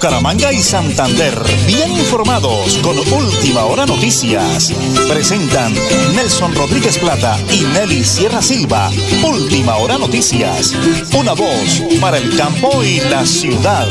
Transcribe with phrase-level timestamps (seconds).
[0.00, 1.34] Bucaramanga y Santander,
[1.66, 4.72] bien informados con Última Hora Noticias.
[5.06, 5.74] Presentan
[6.16, 8.88] Nelson Rodríguez Plata y Nelly Sierra Silva.
[9.22, 10.74] Última Hora Noticias.
[11.14, 13.86] Una voz para el campo y la ciudad.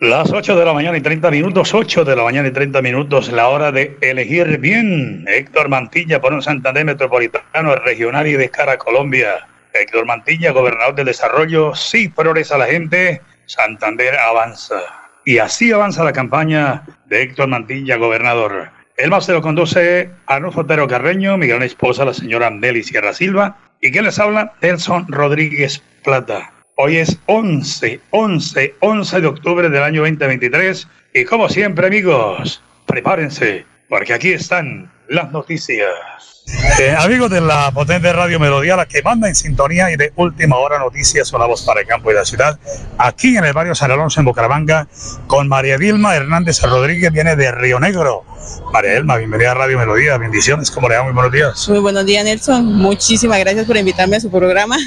[0.00, 3.30] Las 8 de la mañana y 30 minutos, 8 de la mañana y 30 minutos,
[3.30, 5.24] la hora de elegir bien.
[5.28, 9.46] Héctor Mantilla por un Santander Metropolitano, regional y de cara a Colombia.
[9.72, 13.22] Héctor Mantilla, gobernador del desarrollo, sí progresa la gente,
[13.52, 14.80] Santander avanza.
[15.26, 18.70] Y así avanza la campaña de Héctor Mantilla, gobernador.
[18.96, 23.12] El más se lo conduce Arnulfo Otero Carreño, mi gran esposa, la señora Nelly Sierra
[23.12, 23.58] Silva.
[23.82, 24.54] ¿Y quién les habla?
[24.62, 26.50] Nelson Rodríguez Plata.
[26.76, 33.66] Hoy es 11, 11, 11 de octubre del año 2023 y como siempre amigos, prepárense
[33.90, 36.31] porque aquí están las noticias.
[36.46, 40.56] Eh, amigos de la potente radio Melodía, la que manda en sintonía y de última
[40.56, 42.58] hora noticias son la voz para el campo y la ciudad,
[42.98, 44.88] aquí en el barrio San Alonso en Bucaramanga,
[45.28, 48.24] con María Vilma Hernández Rodríguez, viene de Río Negro.
[48.72, 51.04] María Vilma, bienvenida a Radio Melodía, bendiciones, ¿cómo le va?
[51.04, 51.68] Muy buenos días.
[51.68, 54.76] Muy buenos días Nelson, muchísimas gracias por invitarme a su programa.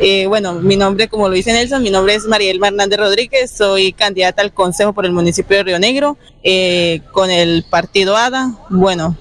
[0.00, 3.92] Eh, bueno, mi nombre, como lo dice Nelson, mi nombre es Mariel Hernández Rodríguez, soy
[3.92, 8.56] candidata al Consejo por el municipio de Río Negro eh, con el partido ADA.
[8.70, 9.16] Bueno,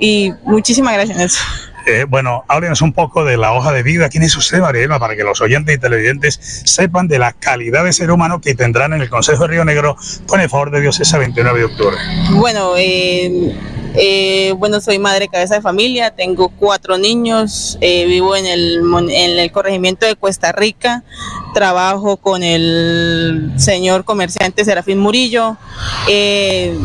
[0.00, 1.46] y muchísimas gracias Nelson.
[1.86, 4.08] Eh, bueno, háblenos un poco de la hoja de vida.
[4.08, 7.92] ¿Quién es usted, Mariela, para que los oyentes y televidentes sepan de la calidad de
[7.92, 11.00] ser humano que tendrán en el Consejo de Río Negro con el favor de Dios
[11.00, 11.96] ese 29 de octubre?
[12.32, 13.56] Bueno, eh,
[13.94, 19.38] eh, bueno, soy madre cabeza de familia, tengo cuatro niños, eh, vivo en el, en
[19.38, 21.02] el corregimiento de Cuesta Rica,
[21.54, 25.56] trabajo con el señor comerciante Serafín Murillo.
[26.08, 26.78] Eh,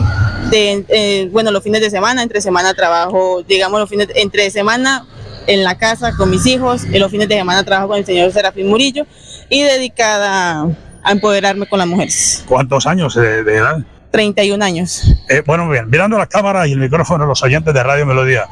[0.49, 5.05] de, bueno, los fines de semana, entre semana trabajo, digamos, los fines, entre semana
[5.47, 8.31] en la casa con mis hijos, y los fines de semana trabajo con el señor
[8.31, 9.05] Serafín Murillo
[9.49, 10.67] y dedicada
[11.03, 12.43] a empoderarme con las mujeres.
[12.47, 13.85] ¿Cuántos años de edad?
[14.15, 15.13] 31 años.
[15.27, 18.47] Eh, bueno, bien, mirando la cámara y el micrófono los oyentes de Radio Melodía,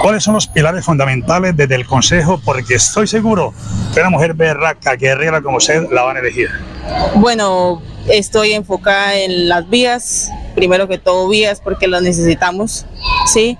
[0.00, 2.40] ¿cuáles son los pilares fundamentales desde el Consejo?
[2.44, 3.52] Porque estoy seguro
[3.92, 6.50] que una mujer berraca, guerrera como usted, la van a elegir.
[7.16, 12.84] Bueno, estoy enfocada en las vías, primero que todo vías porque las necesitamos,
[13.32, 13.56] ¿sí?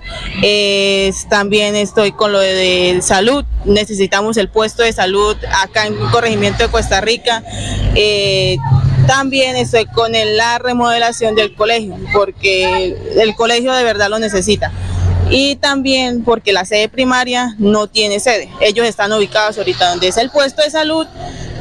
[1.29, 6.61] también estoy con lo de, salud, necesitamos el puesto de salud acá en el corregimiento
[6.61, 7.41] de Costa Rica.
[7.95, 8.57] Eh,
[9.07, 14.73] también estoy con la remodelación del colegio, porque el colegio de verdad lo necesita.
[15.29, 18.49] Y también porque la sede primaria no tiene sede.
[18.59, 21.07] Ellos están ubicados ahorita donde es el puesto de salud,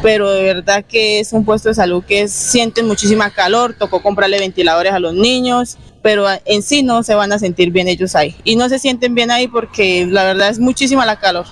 [0.02, 4.38] pero de verdad que es un puesto de salud que sienten muchísima calor, tocó comprarle
[4.38, 8.36] ventiladores a los niños, pero en sí no se van a sentir bien ellos ahí.
[8.44, 11.46] Y no se sienten bien ahí porque la verdad es muchísima la calor.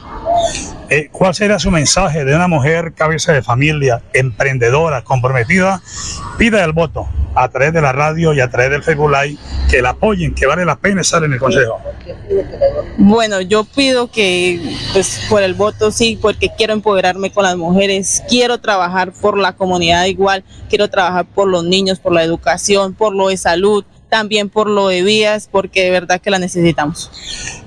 [0.89, 5.83] Eh, ¿Cuál sería su mensaje de una mujer cabeza de familia, emprendedora, comprometida?
[6.39, 9.37] Pida el voto a través de la radio y a través del Facebook Live,
[9.71, 11.79] que la apoyen, que vale la pena estar en el Consejo.
[12.97, 18.23] Bueno, yo pido que, pues, por el voto sí, porque quiero empoderarme con las mujeres,
[18.29, 23.15] quiero trabajar por la comunidad igual, quiero trabajar por los niños, por la educación, por
[23.15, 27.11] lo de salud, también por lo de vías, porque de verdad que la necesitamos.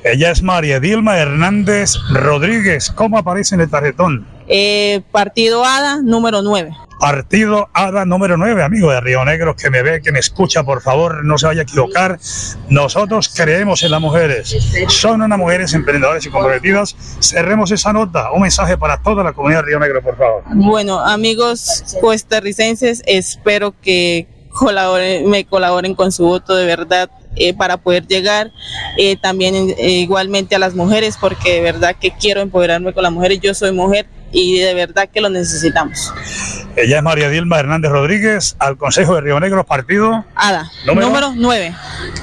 [0.04, 2.92] Ella es María Dilma Hernández Rodríguez.
[2.92, 4.26] ¿Cómo aparece en el tarjetón?
[4.48, 6.72] Eh, partido ADA número 9.
[7.00, 10.82] Partido ADA número 9, amigo de Río Negro, que me ve, que me escucha, por
[10.82, 12.20] favor, no se vaya a equivocar.
[12.68, 14.54] Nosotros creemos en las mujeres.
[14.90, 16.98] Son unas mujeres emprendedoras y comprometidas.
[17.22, 18.32] Cerremos esa nota.
[18.34, 20.44] Un mensaje para toda la comunidad de Río Negro, por favor.
[20.48, 24.28] Bueno, amigos costarricenses, espero que
[25.26, 28.52] me colaboren con su voto de verdad eh, para poder llegar
[28.98, 33.12] eh, también eh, igualmente a las mujeres porque de verdad que quiero empoderarme con las
[33.12, 36.14] mujeres yo soy mujer y de verdad que lo necesitamos.
[36.76, 41.76] Ella es María Dilma Hernández Rodríguez al Consejo de Río Negro partido ADA número, 9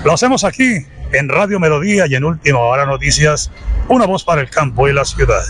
[0.05, 3.51] lo hacemos aquí en Radio Melodía y en Última Hora Noticias
[3.89, 5.43] una voz para el campo y la ciudad.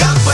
[0.00, 0.30] Campo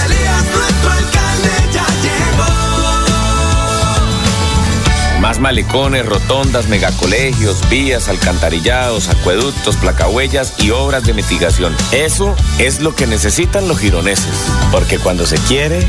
[5.33, 11.75] Más malecones, rotondas, megacolegios, vías, alcantarillados, acueductos, placahuellas y obras de mitigación.
[11.91, 14.45] Eso es lo que necesitan los gironeses.
[14.71, 15.81] Porque cuando se quiere,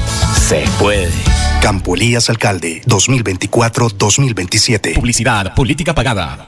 [0.48, 1.12] se puede.
[1.62, 4.96] Campo Elías Alcalde, 2024-2027.
[4.96, 6.48] Publicidad, política pagada.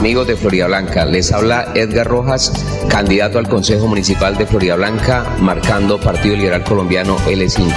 [0.00, 2.50] Amigos de Florida Blanca, les habla Edgar Rojas,
[2.88, 7.70] candidato al Consejo Municipal de Florida Blanca, marcando Partido Liberal Colombiano L5.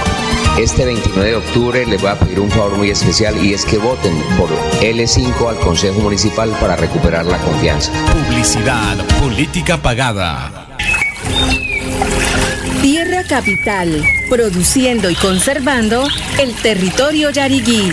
[0.58, 3.76] Este 29 de octubre les voy a pedir un favor muy especial y es que
[3.76, 4.48] voten por
[4.80, 7.92] L5 al Consejo Municipal para recuperar la confianza.
[8.10, 10.78] Publicidad, política pagada.
[12.80, 17.92] Tierra Capital, produciendo y conservando el territorio yariguí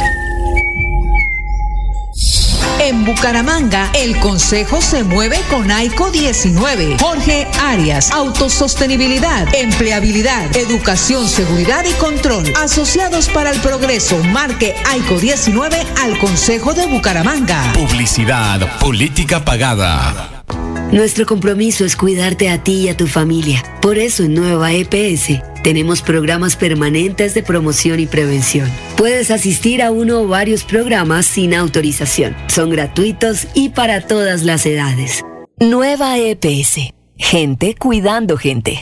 [2.91, 6.97] En Bucaramanga, el Consejo se mueve con AICO 19.
[6.99, 12.43] Jorge Arias, autosostenibilidad, empleabilidad, educación, seguridad y control.
[12.57, 17.71] Asociados para el progreso, marque AICO 19 al Consejo de Bucaramanga.
[17.71, 20.43] Publicidad, política pagada.
[20.91, 23.63] Nuestro compromiso es cuidarte a ti y a tu familia.
[23.81, 28.69] Por eso en Nueva EPS tenemos programas permanentes de promoción y prevención.
[28.97, 32.35] Puedes asistir a uno o varios programas sin autorización.
[32.47, 35.23] Son gratuitos y para todas las edades.
[35.59, 36.93] Nueva EPS.
[37.17, 38.81] Gente cuidando gente.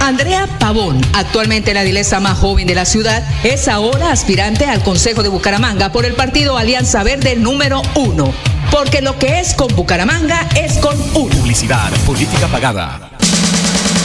[0.00, 5.22] Andrea Pavón, actualmente la dilesa más joven de la ciudad, es ahora aspirante al Consejo
[5.22, 8.34] de Bucaramanga por el partido Alianza Verde número uno.
[8.70, 11.34] Porque lo que es con Bucaramanga es con uno.
[11.34, 13.13] Publicidad, política pagada.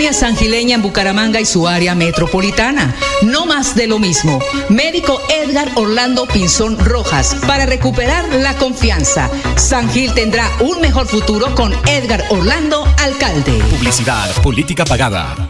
[0.00, 2.94] Colonia Sangileña en Bucaramanga y su área metropolitana.
[3.20, 4.38] No más de lo mismo.
[4.70, 9.30] Médico Edgar Orlando Pinzón Rojas para recuperar la confianza.
[9.56, 13.52] San Gil tendrá un mejor futuro con Edgar Orlando, alcalde.
[13.68, 15.49] Publicidad, política pagada.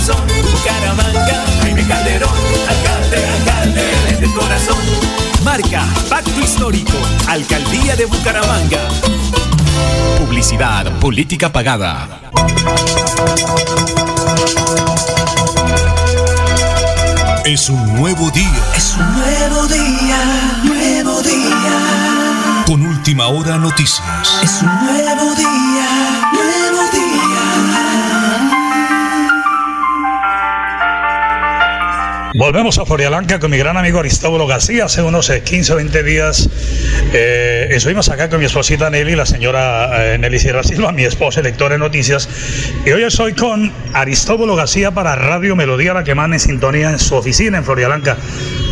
[0.00, 2.30] Corazón, Bucaramanga, Jaime Calderón,
[2.68, 4.78] alcalde, alcalde, desde el corazón.
[5.44, 6.96] Marca, Pacto Histórico,
[7.28, 8.88] Alcaldía de Bucaramanga.
[10.18, 12.08] Publicidad, política pagada.
[17.44, 18.64] Es un nuevo día.
[18.76, 22.62] Es un nuevo día, nuevo día.
[22.66, 24.02] Con última hora noticias.
[24.42, 25.89] Es un nuevo día,
[32.50, 34.86] Volvemos a Florialanca con mi gran amigo Aristóbulo García.
[34.86, 36.50] Hace unos 15 o 20 días
[37.12, 41.42] eh, estuvimos acá con mi esposita Nelly, la señora eh, Nelly Sierra Silva, mi esposa,
[41.42, 42.28] lectora de noticias.
[42.84, 46.98] Y hoy estoy con Aristóbulo García para Radio Melodía, la que manda en sintonía en
[46.98, 48.16] su oficina en Florialanca.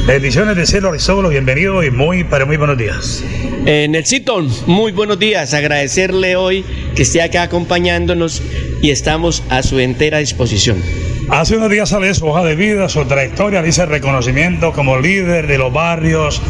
[0.09, 3.23] Bendiciones de cielo, Aristóbulo, bienvenido y muy, pero muy buenos días.
[3.65, 5.55] Eh, Nelsito, muy buenos días.
[5.55, 6.65] Agradecerle hoy
[6.97, 8.43] que esté acá acompañándonos
[8.83, 10.83] y estamos a su entera disposición.
[11.31, 15.59] Hace unos días sale su hoja de vida, su trayectoria, dice reconocimiento como líder de
[15.59, 16.41] los barrios,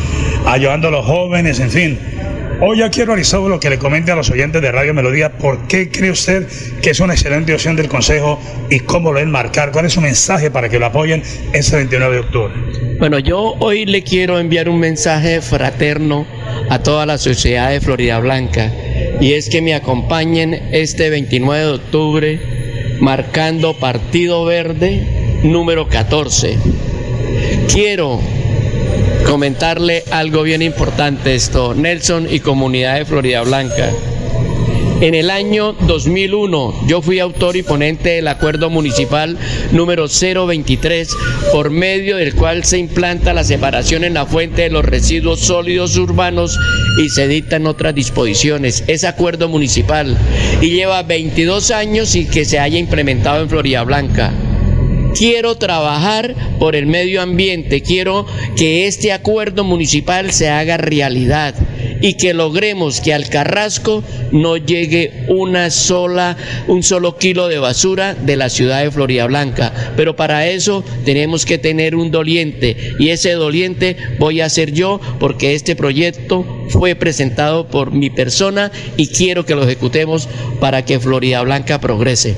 [0.46, 1.98] ayudando a los jóvenes, en fin.
[2.60, 5.90] Hoy ya quiero, Aristóbulo, que le comente a los oyentes de Radio Melodía por qué
[5.90, 6.46] cree usted
[6.80, 9.72] que es una excelente opción del Consejo y cómo lo enmarcar.
[9.72, 12.54] ¿Cuál es su mensaje para que lo apoyen este 29 de octubre?
[13.00, 16.24] Bueno, yo hoy le quiero enviar un mensaje fraterno
[16.70, 18.72] a toda la sociedad de Florida Blanca
[19.20, 22.57] y es que me acompañen este 29 de octubre
[23.00, 26.58] marcando Partido Verde número 14.
[27.72, 28.20] Quiero
[29.26, 33.90] comentarle algo bien importante esto, Nelson y comunidad de Florida Blanca.
[35.00, 39.38] En el año 2001 yo fui autor y ponente del acuerdo municipal
[39.70, 41.16] número 023
[41.52, 45.96] por medio del cual se implanta la separación en la fuente de los residuos sólidos
[45.96, 46.58] urbanos
[47.00, 48.82] y se dictan otras disposiciones.
[48.88, 50.16] Es acuerdo municipal
[50.60, 54.32] y lleva 22 años y que se haya implementado en Florida Blanca.
[55.16, 58.26] quiero trabajar por el medio ambiente, quiero
[58.56, 61.54] que este acuerdo municipal se haga realidad
[62.00, 64.02] y que logremos que al Carrasco
[64.32, 66.36] no llegue una sola,
[66.66, 69.72] un solo kilo de basura de la ciudad de Florida Blanca.
[69.96, 75.00] Pero para eso tenemos que tener un doliente y ese doliente voy a ser yo
[75.18, 80.28] porque este proyecto fue presentado por mi persona y quiero que lo ejecutemos
[80.60, 82.36] para que Florida Blanca progrese.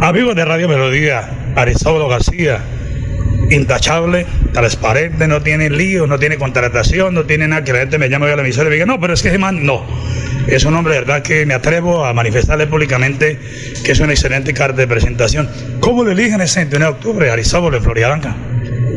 [0.00, 2.62] Amigos de Radio Melodía, Aristóbulo García,
[3.50, 8.08] intachable, transparente, no tiene líos, no tiene contratación, no tiene nada que la gente me
[8.08, 9.84] llame a la emisora y me diga, no, pero es que man, no.
[10.46, 13.38] Es un hombre de verdad que me atrevo a manifestarle públicamente
[13.84, 15.48] que es una excelente carta de presentación.
[15.80, 18.36] ¿Cómo le eligen ese 29 de octubre, Aristóbulo, de Florida Blanca?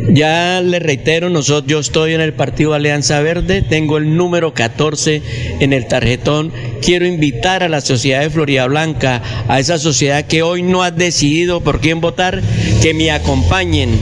[0.09, 5.21] Ya le reitero, nosotros, yo estoy en el partido Alianza Verde, tengo el número 14
[5.59, 6.51] en el tarjetón.
[6.81, 10.91] Quiero invitar a la sociedad de Florida Blanca, a esa sociedad que hoy no ha
[10.91, 12.41] decidido por quién votar,
[12.81, 13.99] que me acompañen.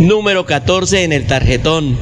[0.00, 1.98] Número 14 en el tarjetón.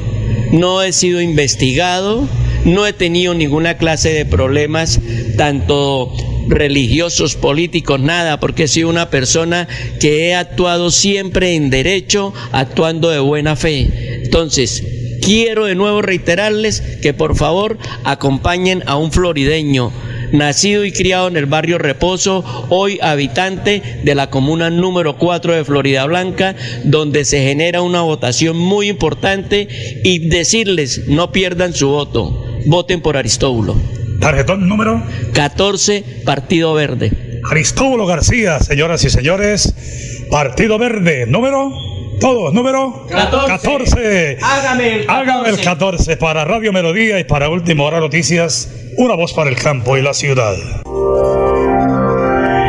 [0.52, 2.28] No he sido investigado,
[2.64, 5.00] no he tenido ninguna clase de problemas,
[5.36, 6.12] tanto
[6.46, 9.66] religiosos, políticos, nada, porque he sido una persona
[9.98, 14.20] que he actuado siempre en derecho, actuando de buena fe.
[14.22, 14.84] Entonces,
[15.20, 19.90] quiero de nuevo reiterarles que por favor acompañen a un florideño
[20.32, 25.64] nacido y criado en el barrio Reposo, hoy habitante de la comuna número 4 de
[25.64, 26.54] Florida Blanca,
[26.84, 29.68] donde se genera una votación muy importante
[30.04, 33.76] y decirles no pierdan su voto, voten por Aristóbulo.
[34.20, 37.40] Tarjetón número 14, Partido Verde.
[37.50, 41.72] Aristóbulo García, señoras y señores, Partido Verde, número
[42.20, 43.46] todos, número 14.
[43.46, 44.38] 14.
[44.42, 45.30] Hágame el 14.
[45.30, 48.68] Hágame el 14 para Radio Melodía y para Última Hora Noticias,
[48.98, 50.56] una voz para el campo y la ciudad.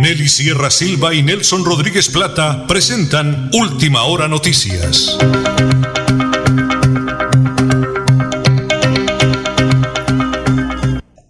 [0.02, 5.18] Nelly Sierra Silva y Nelson Rodríguez Plata presentan Última Hora Noticias.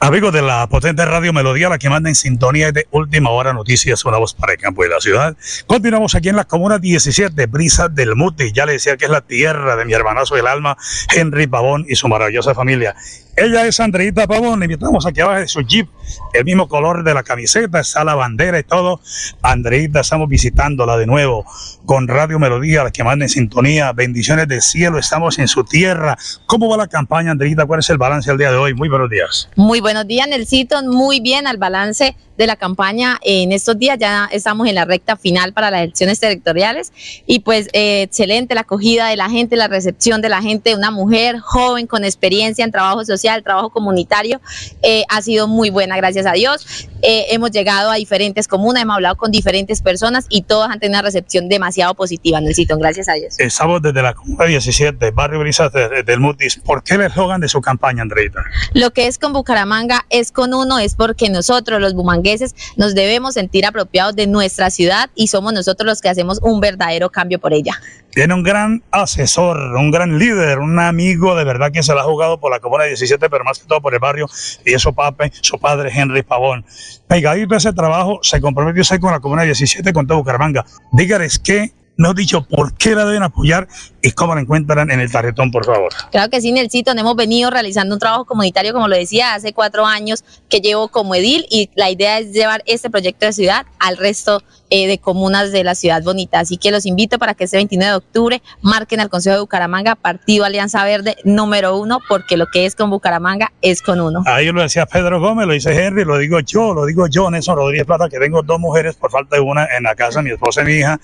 [0.01, 4.03] Amigos de la potente radio Melodía, la que manda en sintonía de Última Hora Noticias,
[4.05, 5.37] una voz para el campo y la ciudad.
[5.67, 8.51] Continuamos aquí en la comuna 17, Brisa del Mute.
[8.51, 10.77] Ya le decía que es la tierra de mi hermanazo del alma,
[11.15, 12.95] Henry Pavón y su maravillosa familia.
[13.41, 15.87] Ella es Andreita Pavón, le invitamos aquí abajo de su jeep,
[16.33, 18.99] el mismo color de la camiseta, está la bandera y todo.
[19.41, 21.45] Andreita, estamos visitándola de nuevo
[21.85, 23.93] con Radio Melodía, la que manda en sintonía.
[23.93, 26.17] Bendiciones del cielo, estamos en su tierra.
[26.47, 27.65] ¿Cómo va la campaña, Andreita?
[27.65, 28.73] ¿Cuál es el balance al día de hoy?
[28.73, 29.49] Muy buenos días.
[29.55, 30.83] Muy buenos días, Nelsito.
[30.83, 33.97] Muy bien al balance de la campaña en estos días.
[33.99, 36.93] Ya estamos en la recta final para las elecciones territoriales
[37.27, 40.89] y pues eh, excelente la acogida de la gente, la recepción de la gente, una
[40.89, 44.41] mujer joven con experiencia en trabajo social, trabajo comunitario,
[44.81, 46.87] eh, ha sido muy buena, gracias a Dios.
[47.11, 50.99] Eh, hemos llegado a diferentes comunas, hemos hablado con diferentes personas y todas han tenido
[50.99, 53.33] una recepción demasiado positiva, Nelsito, gracias a Dios.
[53.39, 56.57] Estamos desde la comuna 17, Barrio Brisas de- de- del Mutis.
[56.57, 58.43] ¿Por qué el eslogan de su campaña, Andreita?
[58.75, 63.33] Lo que es con Bucaramanga es con uno, es porque nosotros los bumangueses nos debemos
[63.33, 67.53] sentir apropiados de nuestra ciudad y somos nosotros los que hacemos un verdadero cambio por
[67.53, 67.73] ella.
[68.11, 72.03] Tiene un gran asesor, un gran líder, un amigo de verdad que se la ha
[72.05, 74.27] jugado por la Comuna 17, pero más que todo por el barrio,
[74.63, 76.65] y es su, pape, su padre Henry Pavón.
[77.09, 80.63] Pegadito a ese trabajo, se comprometió usted con la Comuna 17, con todo Bucaramanga.
[80.91, 83.67] Dígales que, no dicho por qué la deben apoyar
[84.03, 85.91] y cómo la encuentran en el tarjetón, por favor.
[86.11, 89.87] Claro que sí, Nelsito, hemos venido realizando un trabajo comunitario, como lo decía, hace cuatro
[89.87, 93.97] años que llevo como edil y la idea es llevar este proyecto de ciudad al
[93.97, 96.39] resto eh, de comunas de la ciudad bonita.
[96.39, 99.95] Así que los invito para que este 29 de octubre marquen al Consejo de Bucaramanga,
[99.95, 104.23] Partido Alianza Verde número uno, porque lo que es con Bucaramanga es con uno.
[104.25, 107.55] Ahí lo decía Pedro Gómez, lo dice Henry, lo digo yo, lo digo yo, Nelson
[107.55, 110.61] Rodríguez Plata, que tengo dos mujeres por falta de una en la casa, mi esposa
[110.61, 110.99] y mi hija.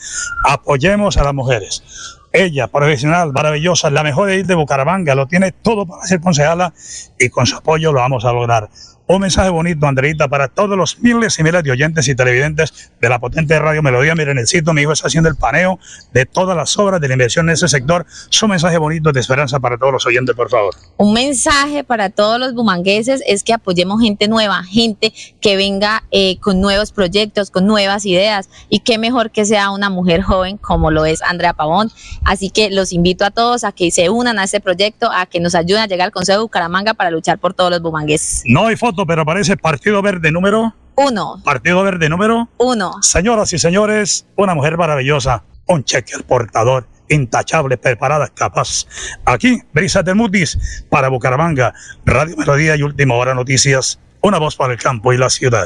[0.46, 1.84] Apoyemos a las mujeres.
[2.32, 6.74] Ella, profesional, maravillosa, la mejor de de Bucaramanga, lo tiene todo para ser concejala
[7.18, 8.70] y con su apoyo lo vamos a lograr.
[9.08, 13.08] Un mensaje bonito, Andreita, para todos los miles y miles de oyentes y televidentes de
[13.08, 14.16] la potente radio Melodía.
[14.16, 15.78] Miren, el sitio, mi hijo está haciendo el paneo
[16.12, 18.08] de todas las obras de la inversión en ese sector.
[18.30, 20.74] Su mensaje bonito de esperanza para todos los oyentes, por favor.
[20.98, 26.40] Un mensaje para todos los bumangueses es que apoyemos gente nueva, gente que venga eh,
[26.40, 30.90] con nuevos proyectos, con nuevas ideas y qué mejor que sea una mujer joven como
[30.90, 31.92] lo es Andrea Pavón.
[32.24, 35.40] Así que los invito a todos a que se unan a este proyecto, a que
[35.40, 38.42] nos ayuden a llegar al Consejo de Bucaramanga para luchar por todos los bumangueses.
[38.46, 40.76] No hay foto, pero aparece Partido Verde número.
[40.96, 42.48] Uno, Partido Verde número.
[42.58, 43.02] uno.
[43.02, 48.86] Señoras y señores, una mujer maravillosa, un cheque al portador, intachable, preparada, capaz.
[49.26, 51.74] Aquí, Brisa de Mutis, para Bucaramanga,
[52.06, 55.66] Radio Melodía y Última Hora Noticias, una voz para el campo y la ciudad.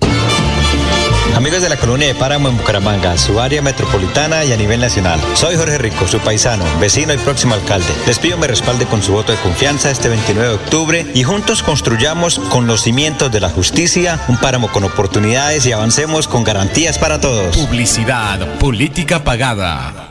[1.35, 5.19] Amigos de la colonia de Páramo en Bucaramanga, su área metropolitana y a nivel nacional.
[5.33, 7.87] Soy Jorge Rico, su paisano, vecino y próximo alcalde.
[8.05, 11.63] Les pido me respalde con su voto de confianza este 29 de octubre y juntos
[11.63, 16.99] construyamos con los cimientos de la justicia un páramo con oportunidades y avancemos con garantías
[16.99, 17.57] para todos.
[17.57, 20.10] Publicidad, política pagada.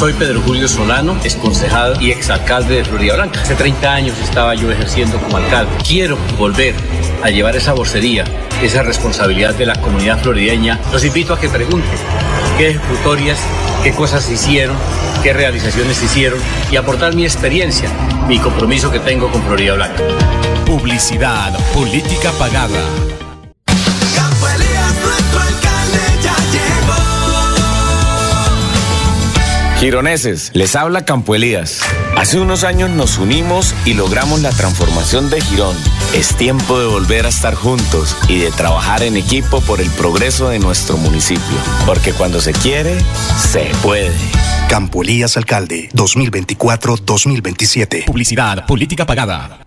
[0.00, 3.42] Soy Pedro Julio Solano, exconcejado y exalcalde de Florida Blanca.
[3.42, 5.70] Hace 30 años estaba yo ejerciendo como alcalde.
[5.86, 6.74] Quiero volver
[7.22, 8.24] a llevar esa vocería,
[8.62, 10.80] esa responsabilidad de la comunidad florideña.
[10.90, 11.98] Los invito a que pregunten
[12.56, 13.38] qué ejecutorias,
[13.84, 14.74] qué cosas hicieron,
[15.22, 16.40] qué realizaciones hicieron
[16.72, 17.90] y aportar mi experiencia,
[18.26, 20.02] mi compromiso que tengo con Florida Blanca.
[20.64, 22.80] Publicidad, política pagada.
[29.80, 31.80] Gironeses, les habla Campo Elías.
[32.14, 35.74] Hace unos años nos unimos y logramos la transformación de Girón.
[36.14, 40.50] Es tiempo de volver a estar juntos y de trabajar en equipo por el progreso
[40.50, 41.56] de nuestro municipio.
[41.86, 42.98] Porque cuando se quiere,
[43.38, 44.12] se puede.
[44.68, 48.04] Campo Elías Alcalde, 2024-2027.
[48.04, 49.66] Publicidad, política pagada.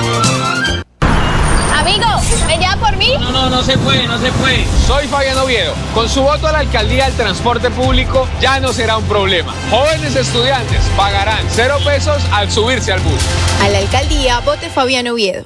[3.19, 4.65] No, no, no se puede, no se puede.
[4.87, 5.73] Soy Fabián Oviedo.
[5.93, 9.53] Con su voto a la alcaldía el transporte público ya no será un problema.
[9.69, 13.21] Jóvenes estudiantes pagarán cero pesos al subirse al bus.
[13.61, 15.45] A la alcaldía, vote Fabián Oviedo.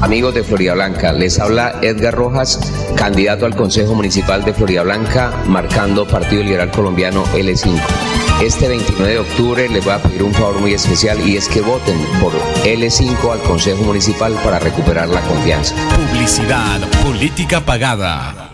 [0.00, 2.58] Amigos de Florida Blanca, les habla Edgar Rojas,
[2.96, 7.78] candidato al Consejo Municipal de Florida Blanca, marcando Partido Liberal Colombiano L5.
[8.42, 11.60] Este 29 de octubre les voy a pedir un favor muy especial y es que
[11.60, 12.32] voten por
[12.64, 15.74] L5 al Consejo Municipal para recuperar la confianza.
[15.94, 18.50] Publicidad, política pagada.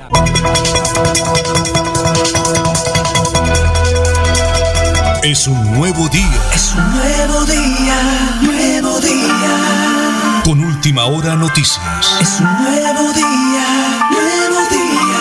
[5.23, 6.41] Es un nuevo día.
[6.55, 6.96] Es un
[10.87, 12.17] última hora noticias.
[12.21, 15.19] Es un nuevo día, nuevo día.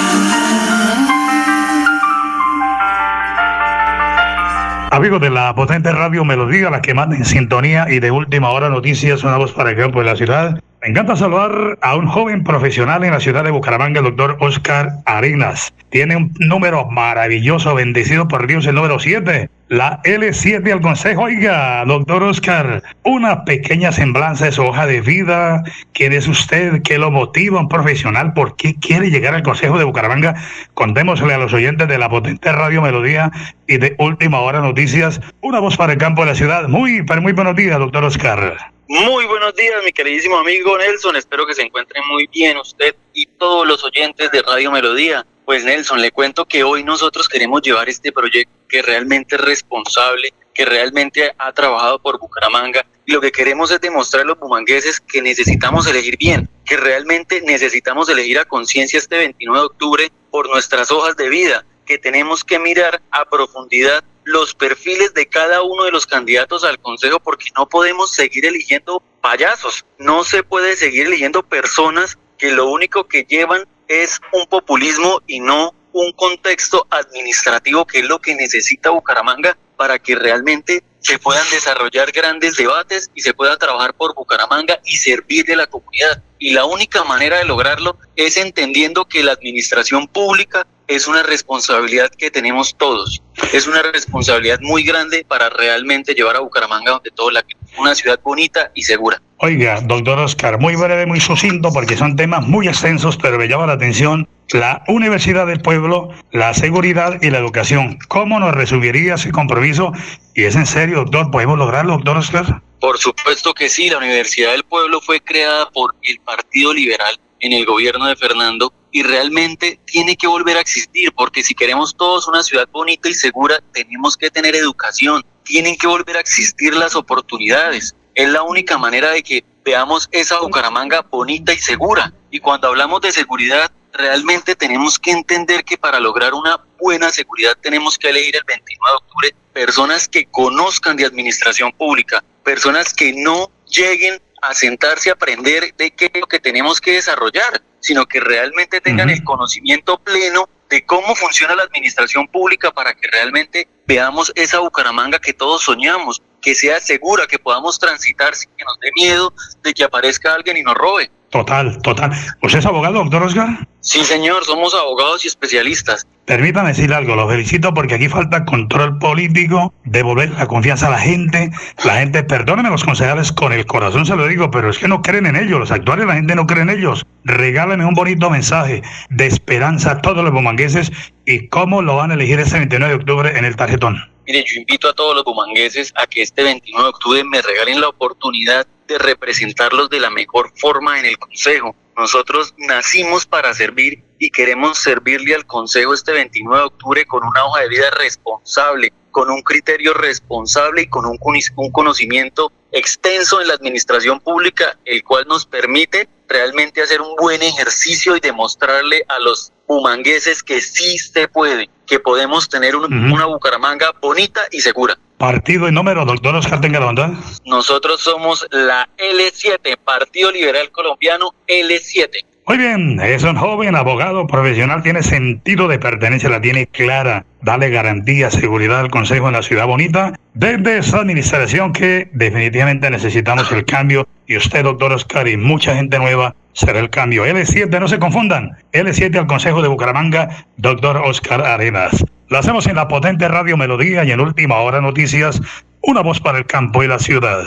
[4.91, 8.69] Amigos de la potente radio Melodía, la que manda en sintonía y de última hora
[8.69, 10.61] noticias, una voz para el campo de la ciudad.
[10.85, 14.91] Me encanta saludar a un joven profesional en la ciudad de Bucaramanga, el doctor Oscar
[15.07, 15.73] Arenas.
[15.89, 19.49] Tiene un número maravilloso, bendecido por Dios, el número 7.
[19.67, 21.23] La L7 al Consejo.
[21.23, 25.63] Oiga, doctor Oscar, una pequeña semblanza de su hoja de vida.
[25.93, 26.83] ¿Quién es usted?
[26.83, 28.33] ¿Qué lo motiva un profesional?
[28.33, 30.35] ¿Por qué quiere llegar al Consejo de Bucaramanga?
[30.75, 33.31] Contémosle a los oyentes de la potente Radio Melodía
[33.65, 35.19] y de Última Hora Noticias.
[35.41, 36.67] Una voz para el campo de la ciudad.
[36.67, 38.74] Muy, pero muy buenos días, doctor Oscar.
[38.87, 41.15] Muy buenos días, mi queridísimo amigo Nelson.
[41.15, 45.25] Espero que se encuentre muy bien usted y todos los oyentes de Radio Melodía.
[45.43, 50.35] Pues Nelson, le cuento que hoy nosotros queremos llevar este proyecto que realmente es responsable,
[50.53, 54.99] que realmente ha trabajado por Bucaramanga y lo que queremos es demostrar a los bumangueses
[54.99, 60.47] que necesitamos elegir bien, que realmente necesitamos elegir a conciencia este 29 de octubre por
[60.47, 65.85] nuestras hojas de vida, que tenemos que mirar a profundidad los perfiles de cada uno
[65.85, 71.07] de los candidatos al Consejo porque no podemos seguir eligiendo payasos, no se puede seguir
[71.07, 77.85] eligiendo personas que lo único que llevan es un populismo y no un contexto administrativo
[77.85, 83.21] que es lo que necesita Bucaramanga para que realmente se puedan desarrollar grandes debates y
[83.21, 86.23] se pueda trabajar por Bucaramanga y servir de la comunidad.
[86.39, 92.09] Y la única manera de lograrlo es entendiendo que la administración pública es una responsabilidad
[92.17, 93.21] que tenemos todos.
[93.53, 97.43] Es una responsabilidad muy grande para realmente llevar a Bucaramanga donde todo la
[97.77, 99.21] una ciudad bonita y segura.
[99.37, 103.67] Oiga, doctor Oscar, muy breve, muy sucinto, porque son temas muy extensos, pero me llama
[103.67, 107.97] la atención la Universidad del Pueblo, la seguridad y la educación.
[108.07, 109.91] ¿Cómo nos resumiría ese compromiso?
[110.35, 112.61] Y es en serio, doctor, ¿podemos lograrlo, doctor Oscar?
[112.79, 117.53] Por supuesto que sí, la Universidad del Pueblo fue creada por el Partido Liberal en
[117.53, 122.29] el gobierno de Fernando y realmente tiene que volver a existir, porque si queremos todos
[122.29, 126.95] una ciudad bonita y segura, tenemos que tener educación, tienen que volver a existir las
[126.95, 127.93] oportunidades.
[128.13, 132.13] Es la única manera de que veamos esa Bucaramanga bonita y segura.
[132.31, 137.57] Y cuando hablamos de seguridad, realmente tenemos que entender que para lograr una buena seguridad
[137.61, 143.11] tenemos que elegir el 29 de octubre personas que conozcan de administración pública, personas que
[143.11, 148.07] no lleguen a sentarse a aprender de qué es lo que tenemos que desarrollar, sino
[148.07, 153.67] que realmente tengan el conocimiento pleno de cómo funciona la administración pública para que realmente
[153.85, 158.79] veamos esa Bucaramanga que todos soñamos, que sea segura, que podamos transitar sin que nos
[158.79, 161.11] dé miedo de que aparezca alguien y nos robe.
[161.29, 162.11] Total, total.
[162.41, 163.49] ¿Usted es abogado, doctor Oscar?
[163.85, 166.07] Sí, señor, somos abogados y especialistas.
[166.25, 170.97] Permítame decir algo, lo felicito porque aquí falta control político, devolver la confianza a la
[170.97, 171.51] gente.
[171.83, 175.03] La gente, perdónenme los concejales, con el corazón se lo digo, pero es que no
[175.03, 177.05] creen en ellos, los actuales la gente no cree en ellos.
[177.25, 180.91] Regálenme un bonito mensaje de esperanza a todos los bumangueses
[181.27, 183.97] y cómo lo van a elegir ese 29 de octubre en el tarjetón.
[184.25, 187.81] Mire, yo invito a todos los bumangueses a que este 29 de octubre me regalen
[187.81, 191.75] la oportunidad de representarlos de la mejor forma en el Consejo.
[191.97, 197.45] Nosotros nacimos para servir y queremos servirle al Consejo este 29 de octubre con una
[197.45, 201.17] hoja de vida responsable, con un criterio responsable y con un,
[201.55, 207.41] un conocimiento extenso en la administración pública, el cual nos permite realmente hacer un buen
[207.41, 213.93] ejercicio y demostrarle a los humangueses que sí se puede, que podemos tener una Bucaramanga
[214.01, 214.97] bonita y segura.
[215.17, 217.13] Partido y número, doctor Oscar Tengarondá.
[217.45, 222.25] Nosotros somos la L7, Partido Liberal Colombiano L7.
[222.47, 227.25] Muy bien, es un joven abogado profesional, tiene sentido de pertenencia, la tiene clara.
[227.45, 230.13] Dale garantía, seguridad al Consejo en la Ciudad Bonita.
[230.33, 234.07] Desde esa administración que definitivamente necesitamos el cambio.
[234.25, 237.23] Y usted, doctor Oscar, y mucha gente nueva será el cambio.
[237.23, 238.57] L7, no se confundan.
[238.73, 242.03] L7 al Consejo de Bucaramanga, doctor Oscar Arenas.
[242.29, 245.39] Lo hacemos en la potente Radio Melodía y en Última Hora Noticias,
[245.83, 247.43] una voz para el campo y la ciudad.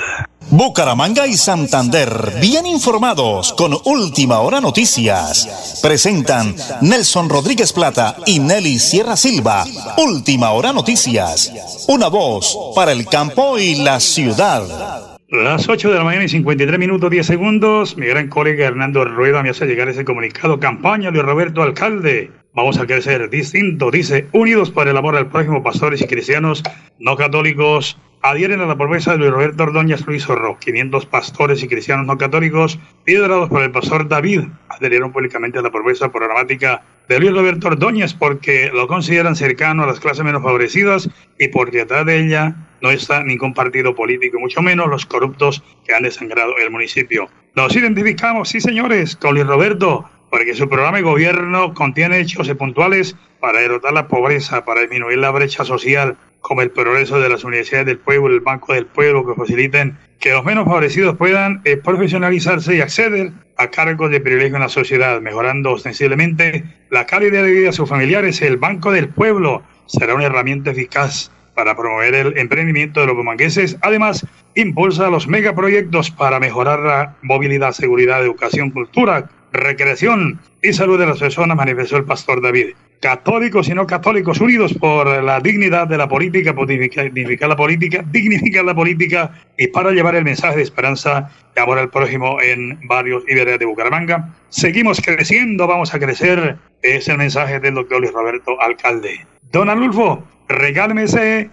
[0.50, 5.80] Bucaramanga y Santander, bien informados con Última Hora Noticias.
[5.82, 9.66] Presentan Nelson Rodríguez Plata y Nelly Sierra Silva.
[9.96, 11.86] Última Hora Noticias.
[11.88, 15.18] Una voz para el campo y la ciudad.
[15.28, 17.96] Las 8 de la mañana y 53 minutos 10 segundos.
[17.96, 20.60] Mi gran colega Hernando Rueda me hace llegar ese comunicado.
[20.60, 22.30] Campaña de Roberto Alcalde.
[22.54, 23.90] Vamos a crecer distinto.
[23.90, 26.62] Dice, unidos para el amor al prójimo, pastores y cristianos
[26.98, 30.58] no católicos adhieren a la promesa de Luis Roberto Ordóñez Luis Zorro.
[30.58, 35.70] 500 pastores y cristianos no católicos, liderados por el pastor David, adherieron públicamente a la
[35.70, 41.08] promesa programática de Luis Roberto Ordóñez porque lo consideran cercano a las clases menos favorecidas
[41.38, 45.94] y porque detrás de ella no está ningún partido político, mucho menos los corruptos que
[45.94, 47.28] han desangrado el municipio.
[47.56, 53.16] Nos identificamos, sí señores, con Luis Roberto, porque su programa de gobierno contiene hechos puntuales
[53.40, 57.86] para derrotar la pobreza, para disminuir la brecha social, como el progreso de las universidades
[57.86, 62.76] del pueblo, el Banco del Pueblo, que faciliten que los menos favorecidos puedan eh, profesionalizarse
[62.76, 67.66] y acceder a cargos de privilegio en la sociedad, mejorando ostensiblemente la calidad de vida
[67.66, 68.40] de sus familiares.
[68.40, 73.76] El Banco del Pueblo será una herramienta eficaz para promover el emprendimiento de los bumangueses.
[73.82, 81.06] Además, impulsa los megaproyectos para mejorar la movilidad, seguridad, educación, cultura, recreación y salud de
[81.06, 82.74] las personas, manifestó el pastor David.
[83.00, 88.64] Católicos y no católicos unidos por la dignidad de la política, dignificar la política, dignificar
[88.64, 93.22] la política y para llevar el mensaje de esperanza y amor al prójimo en varios
[93.28, 94.34] iberes de Bucaramanga.
[94.48, 96.56] Seguimos creciendo, vamos a crecer.
[96.82, 99.24] Es el mensaje del doctor Luis Roberto Alcalde.
[99.52, 101.50] Don Alulfo, regáleme ese,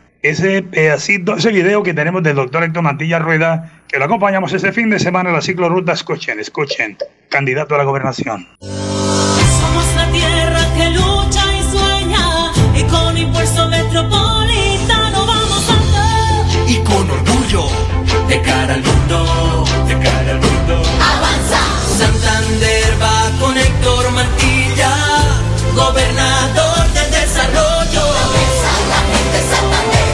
[0.64, 4.90] pedacito, ese video que tenemos del doctor Héctor Mantilla Rueda que lo acompañamos este fin
[4.90, 5.94] de semana en la ciclo ruta.
[5.94, 6.98] Escuchen, escuchen,
[7.30, 8.48] candidato a la gobernación.
[8.60, 10.45] Somos la tierra
[10.76, 16.70] que lucha y sueña y con impuesto metropolitano vamos a andar.
[16.70, 17.68] Y con orgullo,
[18.28, 20.82] de cara al mundo, de cara al mundo.
[21.14, 21.62] Avanza.
[21.98, 24.94] Santander va con Héctor Mantilla,
[25.76, 28.04] gobernador del desarrollo.
[28.92, 30.10] La gente de Santander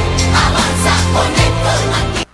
[0.45, 2.27] avanza con Héctor Mantilla.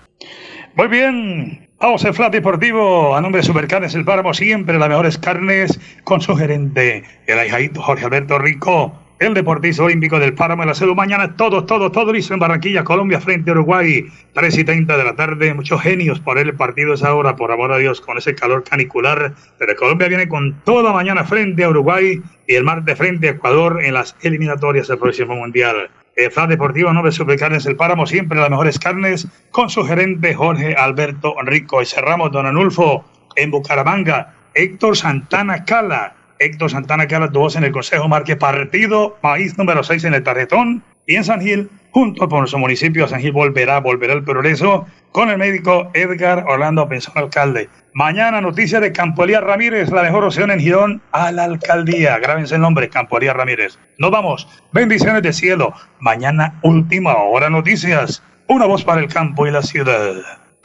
[0.75, 5.17] Muy bien, vamos al Flat Deportivo, a nombre de Supercarnes El Páramo, siempre las mejores
[5.17, 10.75] carnes, con su gerente, el ahijadito Jorge Alberto Rico, el deportista olímpico del Páramo la
[10.75, 10.95] Salud.
[10.95, 15.03] Mañana todo, todo, todo listo en Barranquilla, Colombia, frente a Uruguay, 3 y 30 de
[15.03, 15.53] la tarde.
[15.53, 19.33] Muchos genios por el partido esa hora, por amor a Dios, con ese calor canicular.
[19.57, 23.83] Pero Colombia viene con toda mañana frente a Uruguay y el martes frente a Ecuador
[23.83, 25.89] en las eliminatorias del próximo Mundial.
[26.17, 30.73] El Flat Deportivo Nombre Supercarnes El Páramo, siempre las mejores carnes, con su gerente Jorge
[30.73, 31.79] Alberto Rico.
[31.79, 36.15] Y cerramos, don Anulfo, en Bucaramanga, Héctor Santana Cala.
[36.39, 40.23] Héctor Santana Cala, tu voz en el Consejo Marque Partido, país número 6 en el
[40.23, 40.83] tarjetón.
[41.09, 45.29] Y en San Gil, junto con nuestro municipio, San Gil volverá, volverá el progreso con
[45.29, 47.69] el médico Edgar Orlando Pensón Alcalde.
[47.93, 52.19] Mañana, noticia de Campo Elías Ramírez, la mejor opción en Girón a la alcaldía.
[52.19, 53.79] Grábense el nombre, Campo Elías Ramírez.
[53.97, 54.49] Nos vamos.
[54.73, 55.73] Bendiciones de cielo.
[56.01, 58.21] Mañana, última hora, noticias.
[58.47, 60.46] Una voz para el campo y la ciudad.